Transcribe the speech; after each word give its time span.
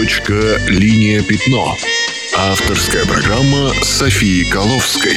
Точка 0.00 0.56
«Линия 0.66 1.22
пятно». 1.22 1.76
Авторская 2.34 3.04
программа 3.04 3.70
Софии 3.82 4.44
Коловской. 4.50 5.12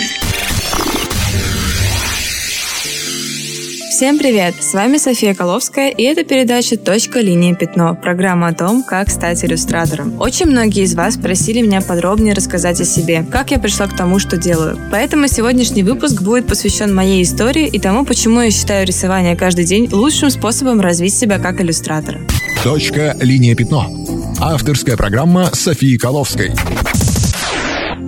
Всем 3.89 4.19
привет! 4.19 4.55
С 4.59 4.73
вами 4.73 4.97
София 4.97 5.35
Коловская, 5.35 5.89
и 5.89 6.03
это 6.03 6.25
передача 6.25 6.75
«Точка. 6.75 7.21
Линия. 7.21 7.55
Пятно»– 7.55 7.95
программа 8.03 8.47
о 8.47 8.53
том, 8.53 8.83
как 8.83 9.09
стать 9.09 9.45
иллюстратором. 9.45 10.19
Очень 10.19 10.47
многие 10.47 10.83
из 10.83 10.95
вас 10.95 11.15
просили 11.15 11.61
меня 11.61 11.79
подробнее 11.79 12.33
рассказать 12.33 12.81
о 12.81 12.85
себе, 12.85 13.25
как 13.31 13.51
я 13.51 13.59
пришла 13.59 13.87
к 13.87 13.95
тому, 13.95 14.19
что 14.19 14.35
делаю. 14.35 14.77
Поэтому 14.91 15.29
сегодняшний 15.29 15.83
выпуск 15.83 16.21
будет 16.21 16.45
посвящен 16.45 16.93
моей 16.93 17.23
истории 17.23 17.67
и 17.67 17.79
тому, 17.79 18.03
почему 18.03 18.41
я 18.41 18.51
считаю 18.51 18.85
рисование 18.85 19.37
каждый 19.37 19.63
день 19.63 19.87
лучшим 19.89 20.29
способом 20.29 20.81
развить 20.81 21.15
себя 21.15 21.39
как 21.39 21.61
иллюстратора. 21.61 22.19
Точка 22.65 23.15
«Линия. 23.21 23.55
Пятно». 23.55 24.02
Авторская 24.45 24.97
программа 24.97 25.45
Софии 25.53 25.95
Коловской. 25.95 26.51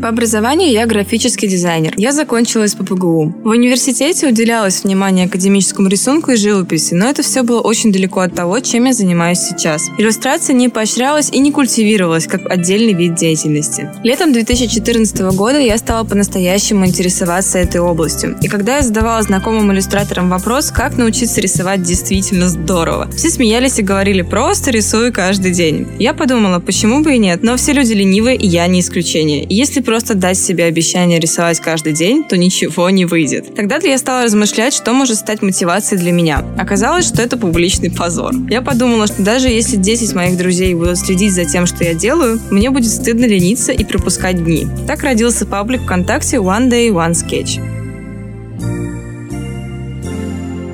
По 0.06 0.10
образованию 0.10 0.70
я 0.70 0.86
графический 0.86 1.48
дизайнер. 1.48 1.96
Я 1.98 2.12
закончила 2.12 2.66
из 2.66 2.76
ППГУ. 2.76 3.38
В 3.44 3.48
университете 3.48 4.28
уделялось 4.28 4.84
внимание 4.84 5.26
академическому 5.26 5.88
рисунку 5.88 6.30
и 6.30 6.36
живописи, 6.36 6.94
но 6.94 7.10
это 7.10 7.24
все 7.24 7.42
было 7.42 7.60
очень 7.60 7.92
далеко 7.92 8.20
от 8.20 8.36
того, 8.36 8.60
чем 8.60 8.86
я 8.86 8.94
занимаюсь 8.94 9.40
сейчас. 9.40 9.90
Иллюстрация 9.98 10.54
не 10.54 10.70
поощрялась 10.70 11.32
и 11.32 11.40
не 11.40 11.52
культивировалась 11.52 12.28
как 12.28 12.48
отдельный 12.48 12.94
вид 12.94 13.16
деятельности. 13.16 13.90
Летом 14.04 14.32
2014 14.32 15.22
года 15.36 15.58
я 15.58 15.76
стала 15.80 16.04
по-настоящему 16.04 16.86
интересоваться 16.86 17.58
этой 17.58 17.82
областью. 17.82 18.38
И 18.44 18.48
когда 18.48 18.76
я 18.76 18.84
задавала 18.84 19.24
знакомым 19.24 19.74
иллюстраторам 19.74 20.30
вопрос, 20.30 20.70
как 20.70 21.00
научиться 21.00 21.42
рисовать 21.42 21.82
действительно 21.82 22.48
здорово, 22.48 23.10
все 23.18 23.32
смеялись 23.32 23.80
и 23.80 23.82
говорили 23.82 24.22
«просто 24.22 24.70
рисую 24.70 25.12
каждый 25.12 25.52
день». 25.52 25.88
Я 25.98 26.14
подумала, 26.14 26.60
почему 26.60 27.02
бы 27.02 27.16
и 27.16 27.18
нет, 27.18 27.42
но 27.42 27.58
все 27.58 27.74
люди 27.74 27.94
ленивые, 27.94 28.38
и 28.38 28.46
я 28.46 28.68
не 28.68 28.82
исключение. 28.82 29.48
Если 29.50 29.82
просто 29.82 29.95
дать 30.04 30.38
себе 30.38 30.66
обещание 30.66 31.20
рисовать 31.20 31.60
каждый 31.60 31.94
день, 31.94 32.24
то 32.24 32.38
ничего 32.38 32.90
не 32.90 33.06
выйдет. 33.06 33.56
Тогда 33.56 33.78
я 33.78 33.98
стала 33.98 34.24
размышлять, 34.24 34.74
что 34.74 34.94
может 34.94 35.18
стать 35.18 35.42
мотивацией 35.42 36.00
для 36.02 36.12
меня. 36.12 36.44
Оказалось, 36.58 37.08
что 37.08 37.22
это 37.22 37.38
публичный 37.38 37.92
позор. 37.92 38.34
Я 38.50 38.62
подумала, 38.62 39.08
что 39.08 39.24
даже 39.24 39.50
если 39.50 39.78
10 39.78 40.14
моих 40.14 40.38
друзей 40.38 40.74
будут 40.74 40.98
следить 40.98 41.34
за 41.34 41.46
тем, 41.46 41.66
что 41.66 41.84
я 41.84 41.94
делаю, 41.94 42.40
мне 42.52 42.70
будет 42.70 42.92
стыдно 42.92 43.26
лениться 43.26 43.72
и 43.72 43.84
пропускать 43.84 44.44
дни. 44.44 44.68
Так 44.88 45.04
родился 45.04 45.46
паблик 45.46 45.82
ВКонтакте 45.82 46.38
One 46.38 46.70
Day 46.70 46.90
One 46.90 47.14
Sketch. 47.14 47.62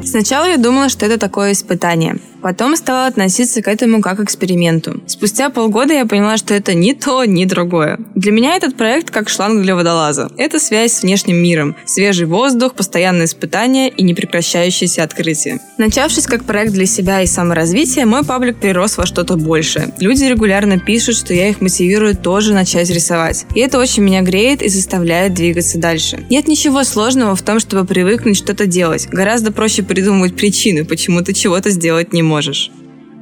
Сначала 0.04 0.46
я 0.46 0.58
думала, 0.58 0.90
что 0.90 1.06
это 1.06 1.18
такое 1.18 1.54
испытание– 1.54 2.18
Потом 2.42 2.76
стала 2.76 3.06
относиться 3.06 3.62
к 3.62 3.68
этому 3.68 4.02
как 4.02 4.18
к 4.18 4.24
эксперименту. 4.24 5.02
Спустя 5.08 5.50
полгода 5.50 5.94
я 5.94 6.06
поняла, 6.06 6.38
что 6.38 6.54
это 6.54 6.74
ни 6.74 6.94
то, 6.94 7.24
ни 7.24 7.46
другое. 7.46 8.00
Для 8.16 8.32
меня 8.32 8.56
этот 8.56 8.76
проект 8.76 9.12
как 9.12 9.30
шланг 9.30 9.62
для 9.62 9.76
водолаза. 9.76 10.30
Это 10.38 10.60
связь 10.60 10.94
с 10.94 11.04
внешним 11.04 11.38
миром, 11.38 11.76
свежий 11.86 12.26
воздух, 12.26 12.74
постоянные 12.74 13.26
испытания 13.26 13.90
и 13.90 14.04
непрекращающиеся 14.04 15.04
открытия. 15.04 15.60
Начавшись 15.78 16.26
как 16.26 16.44
проект 16.44 16.74
для 16.74 16.86
себя 16.86 17.22
и 17.22 17.28
саморазвития, 17.28 18.06
мой 18.06 18.26
паблик 18.26 18.60
перерос 18.60 18.98
во 18.98 19.06
что-то 19.06 19.38
большее. 19.38 19.94
Люди 20.00 20.24
регулярно 20.26 20.80
пишут, 20.80 21.18
что 21.18 21.34
я 21.34 21.50
их 21.50 21.62
мотивирую 21.62 22.16
тоже 22.16 22.54
начать 22.54 22.90
рисовать. 22.90 23.46
И 23.56 23.60
это 23.60 23.80
очень 23.80 24.04
меня 24.04 24.22
греет 24.22 24.62
и 24.62 24.70
заставляет 24.70 25.34
двигаться 25.34 25.78
дальше. 25.78 26.26
Нет 26.30 26.48
ничего 26.48 26.84
сложного 26.84 27.36
в 27.36 27.42
том, 27.44 27.60
чтобы 27.60 27.86
привыкнуть 27.86 28.38
что-то 28.38 28.66
делать. 28.66 29.08
Гораздо 29.08 29.52
проще 29.52 29.84
придумывать 29.84 30.36
причины, 30.36 30.86
почему 30.86 31.22
ты 31.22 31.34
чего-то 31.34 31.70
сделать 31.70 32.14
не 32.14 32.24
можешь 32.24 32.31
можешь. 32.32 32.72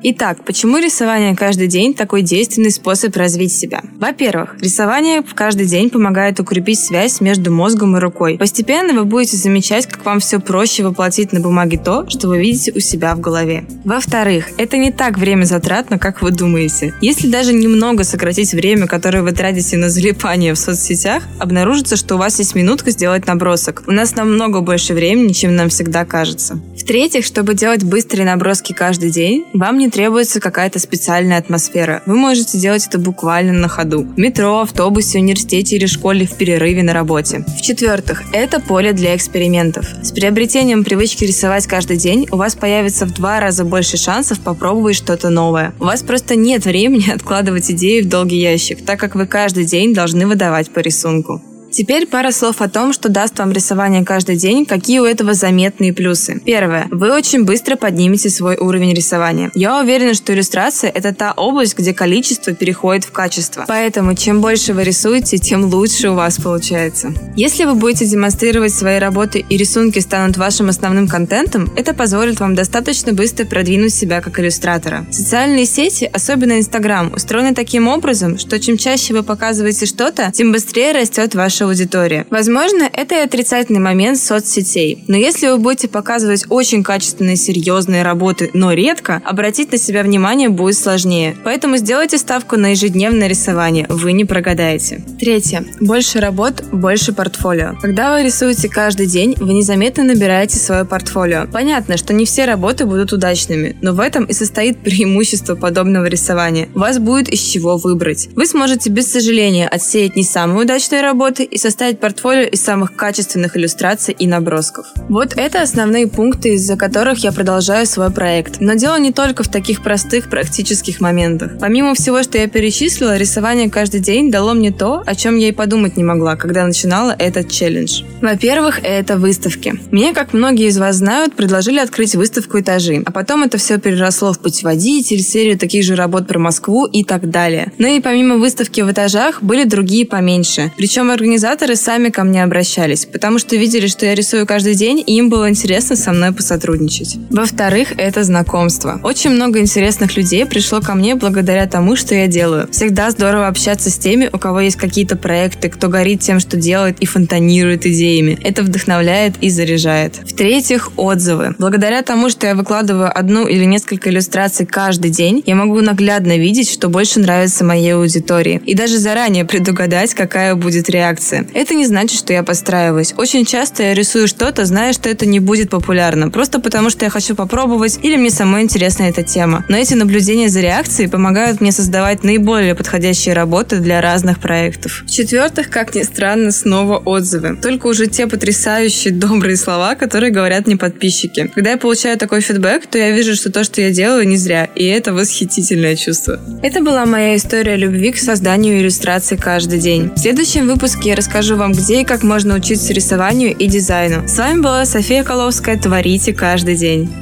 Итак, 0.02 0.45
почему 0.45 0.77
рисование 0.77 1.35
каждый 1.35 1.67
день 1.67 1.93
такой 1.93 2.21
действенный 2.21 2.71
способ 2.71 3.13
развить 3.17 3.52
себя? 3.52 3.81
Во-первых, 3.97 4.55
рисование 4.61 5.21
в 5.21 5.33
каждый 5.35 5.65
день 5.65 5.89
помогает 5.89 6.39
укрепить 6.39 6.79
связь 6.79 7.19
между 7.19 7.52
мозгом 7.52 7.97
и 7.97 7.99
рукой. 7.99 8.37
Постепенно 8.37 8.93
вы 8.93 9.03
будете 9.03 9.35
замечать, 9.35 9.87
как 9.87 10.05
вам 10.05 10.21
все 10.21 10.39
проще 10.39 10.83
воплотить 10.83 11.33
на 11.33 11.42
бумаге 11.42 11.77
то, 11.77 12.09
что 12.09 12.30
вы 12.30 12.39
видите 12.39 12.71
у 12.73 12.80
себя 12.80 13.14
в 13.14 13.19
голове. 13.19 13.65
Во-вторых, 13.83 14.45
это 14.58 14.77
не 14.77 14.93
так 14.93 15.17
время 15.17 15.43
затратно, 15.43 15.99
как 15.99 16.21
вы 16.21 16.31
думаете. 16.31 16.93
Если 17.02 17.30
даже 17.30 17.52
немного 17.52 18.05
сократить 18.05 18.53
время, 18.53 18.87
которое 18.87 19.21
вы 19.21 19.33
тратите 19.33 19.75
на 19.75 19.89
залипание 19.89 20.53
в 20.53 20.59
соцсетях, 20.59 21.23
обнаружится, 21.39 21.98
что 21.98 22.15
у 22.15 22.17
вас 22.17 22.39
есть 22.39 22.55
минутка 22.55 22.92
сделать 22.92 23.27
набросок. 23.27 23.83
У 23.86 23.92
нас 23.92 24.15
намного 24.15 24.61
больше 24.61 24.93
времени, 24.93 25.33
чем 25.33 25.58
нам 25.58 25.67
всегда 25.67 26.05
кажется. 26.05 26.61
В-третьих, 26.89 27.23
чтобы 27.23 27.54
делать 27.54 27.83
быстрые 27.83 28.26
наброски 28.26 28.73
каждый 28.73 29.11
день, 29.11 29.45
вам 29.54 29.77
не 29.77 29.92
требуется 29.92 30.39
какая-то 30.39 30.80
специальная 30.80 31.38
атмосфера. 31.38 32.02
Вы 32.08 32.16
можете 32.16 32.58
делать 32.58 32.88
это 32.88 32.98
буквально 32.98 33.54
на 33.54 33.67
ходу. 33.67 34.05
В 34.05 34.17
метро, 34.17 34.61
автобусе, 34.61 35.20
университете 35.20 35.76
или 35.76 35.86
школе 35.86 36.26
в 36.26 36.36
перерыве 36.36 36.82
на 36.82 36.94
работе. 36.94 37.45
В-четвертых, 37.60 38.23
это 38.33 38.60
поле 38.60 38.92
для 38.92 39.16
экспериментов. 39.16 39.86
С 40.02 40.11
приобретением 40.11 40.83
привычки 40.83 41.26
рисовать 41.26 41.67
каждый 41.67 41.98
день 41.98 42.28
у 42.32 42.38
вас 42.38 42.55
появится 42.55 43.05
в 43.05 43.14
два 43.14 43.39
раза 43.39 43.66
больше 43.66 43.98
шансов 43.98 44.39
попробовать 44.39 44.95
что-то 44.95 45.30
новое. 45.30 45.76
У 45.80 45.83
вас 45.83 46.02
просто 46.02 46.36
нет 46.36 46.66
времени 46.66 47.11
откладывать 47.14 47.70
идеи 47.70 48.02
в 48.02 48.10
долгий 48.10 48.42
ящик, 48.42 48.83
так 48.83 48.99
как 48.99 49.14
вы 49.14 49.28
каждый 49.28 49.66
день 49.66 49.94
должны 49.94 50.26
выдавать 50.26 50.72
по 50.72 50.80
рисунку. 50.80 51.39
Теперь 51.71 52.07
пара 52.07 52.31
слов 52.31 52.61
о 52.61 52.69
том, 52.69 52.93
что 52.93 53.09
даст 53.09 53.37
вам 53.37 53.52
рисование 53.52 54.03
каждый 54.03 54.35
день, 54.37 54.65
какие 54.65 54.99
у 54.99 55.05
этого 55.05 55.33
заметные 55.33 55.93
плюсы. 55.93 56.41
Первое. 56.43 56.87
Вы 56.89 57.13
очень 57.13 57.45
быстро 57.45 57.75
поднимете 57.75 58.30
свой 58.30 58.57
уровень 58.57 58.93
рисования. 58.93 59.52
Я 59.53 59.80
уверена, 59.80 60.13
что 60.15 60.33
иллюстрация– 60.33 60.89
это 60.93 61.13
та 61.13 61.31
область, 61.31 61.77
где 61.77 61.93
количество 61.93 62.53
переходит 62.53 63.05
в 63.05 63.11
качество. 63.11 63.65
Поэтому, 63.67 64.15
чем 64.15 64.41
больше 64.41 64.73
вы 64.73 64.83
рисуете, 64.83 65.37
тем 65.37 65.65
лучше 65.65 66.09
у 66.09 66.15
вас 66.15 66.37
получается. 66.37 67.13
Если 67.35 67.65
вы 67.65 67.75
будете 67.75 68.05
демонстрировать 68.05 68.73
свои 68.73 68.97
работы 68.97 69.45
и 69.47 69.57
рисунки 69.57 69.99
станут 69.99 70.37
вашим 70.37 70.69
основным 70.69 71.07
контентом, 71.07 71.71
это 71.75 71.93
позволит 71.93 72.39
вам 72.39 72.55
достаточно 72.55 73.13
быстро 73.13 73.45
продвинуть 73.45 73.93
себя 73.93 74.21
как 74.21 74.39
иллюстратора. 74.39 75.05
Социальные 75.11 75.65
сети, 75.65 76.09
особенно 76.11 76.57
Инстаграм, 76.57 77.13
устроены 77.13 77.53
таким 77.53 77.87
образом, 77.87 78.39
что 78.39 78.59
чем 78.59 78.77
чаще 78.77 79.13
вы 79.13 79.23
показываете 79.23 79.86
что-то, 79.86 80.31
тем 80.33 80.51
быстрее 80.51 80.93
растет 80.93 81.36
ваш 81.36 81.58
ваша 81.59 81.65
аудитория. 81.65 82.25
Возможно, 82.30 82.89
это 82.92 83.15
и 83.15 83.20
отрицательный 83.20 83.80
момент 83.80 84.17
соцсетей. 84.17 85.03
Но 85.08 85.17
если 85.17 85.47
вы 85.47 85.58
будете 85.58 85.87
показывать 85.87 86.45
очень 86.49 86.83
качественные, 86.83 87.36
серьезные 87.36 88.03
работы, 88.03 88.49
но 88.53 88.73
редко, 88.73 89.21
обратить 89.25 89.71
на 89.71 89.77
себя 89.77 90.03
внимание 90.03 90.49
будет 90.49 90.77
сложнее. 90.77 91.36
Поэтому 91.43 91.77
сделайте 91.77 92.17
ставку 92.17 92.58
на 92.58 92.71
ежедневное 92.71 93.27
рисование. 93.27 93.86
Вы 93.89 94.14
не 94.14 94.25
прогадаете. 94.25 95.03
Третье. 95.19 95.65
Больше 95.80 96.19
работ, 96.19 96.64
больше 96.71 97.14
портфолио. 97.14 97.75
Когда 97.81 98.14
вы 98.14 98.23
рисуете 98.23 98.69
каждый 98.69 99.08
день, 99.08 99.36
вы 99.37 99.53
незаметно 99.53 100.03
набираете 100.03 100.58
свое 100.58 100.86
портфолио. 100.86 101.48
Понятно, 101.52 101.98
что 101.98 102.14
не 102.14 102.25
все 102.25 102.45
работы 102.45 102.86
будут 102.86 103.14
удачными, 103.14 103.77
но 103.81 103.93
в 103.93 103.99
этом 103.99 104.25
и 104.25 104.33
состоит 104.33 104.77
преимущество 104.83 105.55
подобного 105.55 106.05
рисования. 106.05 106.69
У 106.75 106.80
вас 106.80 106.99
будет 106.99 107.30
из 107.30 107.42
чего 107.42 107.77
выбрать. 107.77 108.30
Вы 108.36 108.45
сможете 108.45 108.89
без 108.89 109.11
сожаления 109.11 109.67
отсеять 109.67 110.15
не 110.15 110.23
самые 110.23 110.64
удачные 110.64 111.02
работы 111.02 111.48
и 111.49 111.58
составить 111.58 111.99
портфолио 111.99 112.43
из 112.43 112.61
самых 112.64 112.95
качественных 112.95 113.58
иллюстраций 113.58 114.15
и 114.17 114.27
набросков. 114.27 114.87
Вот 115.10 115.33
это 115.36 115.61
основные 115.61 116.08
пункты, 116.08 116.55
из-за 116.55 116.76
которых 116.77 117.23
я 117.23 117.32
продолжаю 117.32 117.86
свой 117.86 118.11
проект. 118.11 118.60
Но 118.60 118.76
дело 118.76 118.99
не 118.99 119.11
только 119.11 119.43
в 119.43 119.48
таких 119.49 119.83
простых 119.83 120.30
практических 120.30 121.02
моментах. 121.02 121.54
Помимо 121.60 121.93
всего, 121.95 122.23
что 122.23 122.37
я 122.37 122.48
перечислила, 122.48 123.17
рисование 123.17 123.70
каждый 123.70 123.99
день 123.99 124.32
дало 124.32 124.54
мне 124.54 124.71
то, 124.71 125.04
о 125.05 125.15
чем 125.15 125.37
я 125.37 125.49
и 125.49 125.52
подумать 125.52 125.98
не 125.98 126.04
могла, 126.04 126.36
когда 126.36 126.65
начинала 126.65 127.15
этот 127.17 127.52
челлендж. 127.52 128.04
Во-первых, 128.21 128.80
это 128.83 129.18
выставки. 129.18 129.74
Мне, 129.92 130.13
как 130.13 130.33
многие 130.33 130.68
из 130.68 130.77
вас 130.77 130.98
знают, 130.98 131.33
предложили 131.33 131.80
открыть 131.80 132.16
выставку 132.16 132.60
«Этажи», 132.60 133.01
а 133.06 133.12
потом 133.12 133.44
это 133.44 133.57
все 133.57 133.80
переросло 133.80 134.33
в 134.33 134.39
путеводитель, 134.39 135.21
серию 135.21 135.57
таких 135.57 135.83
же 135.83 135.95
работ 135.95 136.27
про 136.27 136.39
Москву 136.39 136.86
и 136.86 137.04
так 137.04 137.30
далее. 137.30 137.72
Но 137.78 137.88
и 137.88 138.00
помимо 138.00 138.38
выставки 138.38 138.81
в 138.81 138.92
этажах 138.92 139.42
были 139.42 139.63
другие 139.63 140.06
поменьше. 140.06 140.72
Причем 140.78 141.10
организации 141.10 141.38
организаторы 141.39 141.77
сами 141.77 142.09
ко 142.09 142.25
мне 142.25 142.44
обращались, 142.44 143.06
потому 143.06 143.39
что 143.39 143.56
видели, 143.56 143.88
что 143.88 144.06
я 144.06 144.13
рисую 144.13 144.45
каждый 144.45 144.75
день, 144.75 145.00
и 145.00 145.15
им 145.15 145.30
было 145.30 145.50
интересно 145.50 145.95
со 145.95 146.12
мной 146.12 146.33
посотрудничать. 146.33 147.15
Во-вторых, 147.30 147.94
это 147.95 148.25
знакомство. 148.25 149.00
Очень 149.03 149.30
много 149.30 149.59
интересных 149.59 150.18
людей 150.18 150.45
пришло 150.45 150.81
ко 150.81 150.95
мне 150.95 151.15
благодаря 151.15 151.65
тому, 151.65 151.95
что 151.95 152.13
я 152.13 152.27
делаю. 152.27 152.68
Всегда 152.71 153.09
здорово 153.12 153.47
общаться 153.47 153.89
с 153.89 153.97
теми, 153.97 154.30
у 154.33 154.38
кого 154.38 154.59
есть 154.59 154.75
какие-то 154.75 155.15
проекты, 155.15 155.69
кто 155.69 155.88
горит 155.88 156.19
тем, 156.19 156.41
что 156.41 156.57
делает 156.57 157.00
и 157.00 157.06
фонтанирует 157.06 157.86
идеями. 157.86 158.38
Это 158.44 158.62
вдохновляет 158.62 159.36
и 159.39 159.50
заряжает. 159.50 160.15
В-третьих, 160.25 160.91
отзывы. 160.97 161.56
Благодаря 161.57 162.01
тому, 162.01 162.30
что 162.30 162.47
я 162.47 162.56
выкладываю 162.56 163.18
одну 163.18 163.47
или 163.47 163.63
несколько 163.63 164.09
иллюстраций 164.09 164.65
каждый 164.65 165.09
день, 165.09 165.41
я 165.45 165.56
могу 165.56 165.80
наглядно 165.80 166.38
видеть, 166.38 166.69
что 166.69 166.89
больше 166.89 167.21
нравится 167.21 167.63
моей 167.63 167.95
аудитории. 167.95 168.62
И 168.65 168.74
даже 168.74 168.97
заранее 168.97 169.45
предугадать, 169.45 170.13
какая 170.13 170.56
будет 170.56 170.89
реакция 170.89 171.29
реакции. 171.31 171.48
Это 171.54 171.74
не 171.76 171.86
значит, 171.86 172.20
что 172.20 172.34
я 172.34 172.44
подстраиваюсь. 172.44 173.14
Очень 173.18 173.46
часто 173.46 173.84
я 173.84 173.94
рисую 173.94 174.28
что-то, 174.28 174.66
зная, 174.66 174.94
что 174.94 175.10
это 175.10 175.26
не 175.26 175.40
будет 175.40 175.70
популярно, 175.70 176.30
просто 176.30 176.60
потому 176.60 176.90
что 176.90 177.06
я 177.06 177.12
хочу 177.12 177.36
попробовать 177.36 178.00
или 178.02 178.16
мне 178.18 178.30
самой 178.30 178.64
интересна 178.64 179.04
эта 179.04 179.24
тема. 179.24 179.66
Но 179.70 179.78
эти 179.78 179.94
наблюдения 179.94 180.50
за 180.50 180.62
реакцией 180.62 181.10
помогают 181.10 181.62
мне 181.62 181.72
создавать 181.72 182.24
наиболее 182.24 182.76
подходящие 182.76 183.34
работы 183.34 183.80
для 183.80 184.02
разных 184.02 184.40
проектов. 184.40 185.04
В-четвертых, 185.06 185.70
как 185.70 185.96
ни 185.96 186.04
странно, 186.04 186.52
снова 186.52 186.98
отзывы. 186.98 187.58
Только 187.62 187.88
уже 187.88 188.08
те 188.08 188.28
потрясающие 188.28 189.14
добрые 189.14 189.58
слова, 189.58 189.96
которые 189.96 190.32
говорят 190.32 190.68
мне 190.68 190.78
подписчики. 190.78 191.52
Когда 191.54 191.72
я 191.72 191.78
получаю 191.78 192.18
такой 192.18 192.42
фидбэк, 192.42 192.88
то 192.88 192.98
я 192.98 193.12
вижу, 193.12 193.36
что 193.36 193.52
то, 193.52 193.64
что 193.64 193.82
я 193.82 193.92
делаю, 193.92 194.28
не 194.28 194.38
зря, 194.38 194.70
и 194.75 194.86
это 194.86 195.14
восхитительное 195.14 195.96
чувство. 195.96 196.40
Это 196.62 196.82
была 196.82 197.06
моя 197.06 197.36
история 197.36 197.75
любви 197.75 198.12
к 198.12 198.18
созданию 198.18 198.80
иллюстраций 198.80 199.38
каждый 199.38 199.80
день. 199.80 200.12
В 200.16 200.20
следующем 200.20 200.68
выпуске 200.68 201.10
я 201.10 201.16
расскажу 201.19 201.57
вам, 201.57 201.74
где 201.74 202.01
и 202.01 202.06
как 202.06 202.24
можно 202.24 202.56
учиться 202.56 202.94
рисованию 202.94 203.54
и 203.54 203.68
дизайну. 203.68 204.25
С 204.25 204.38
вами 204.38 204.62
была 204.62 204.86
София 204.86 205.25
Коловская. 205.25 205.77
Творите 205.77 206.33
каждый 206.33 206.75
день. 206.75 207.13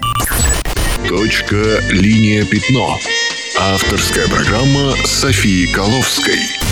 Точка, 1.07 1.79
линия, 1.89 2.45
пятно. 2.45 2.99
Авторская 3.59 4.27
программа 4.27 4.93
Софии 5.03 5.65
Коловской. 5.73 6.66